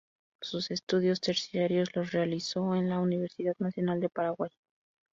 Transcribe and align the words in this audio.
Sus 0.41 0.71
estudios 0.71 1.21
terciarios 1.21 1.95
los 1.95 2.11
realizó 2.11 2.73
en 2.75 2.89
la 2.89 2.99
Universidad 2.99 3.53
Nacional 3.59 3.99
de 3.99 4.09
Paraguay. 4.09 4.49